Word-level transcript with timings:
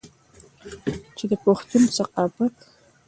چې 1.17 1.25
د 1.29 1.31
پښتون 1.43 1.83
ثقافت 1.97 2.55